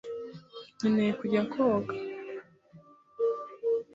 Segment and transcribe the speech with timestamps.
[0.75, 1.93] Nkeneye kujya koga.